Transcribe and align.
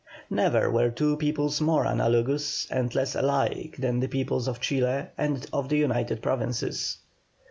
Never 0.31 0.71
were 0.71 0.89
two 0.89 1.15
peoples 1.17 1.61
more 1.61 1.85
analogous 1.85 2.65
and 2.71 2.91
less 2.95 3.13
alike 3.13 3.75
than 3.77 3.99
the 3.99 4.07
peoples 4.07 4.47
of 4.47 4.59
Chile 4.59 5.09
and 5.15 5.47
of 5.53 5.69
the 5.69 5.77
United 5.77 6.23
Provinces. 6.23 6.97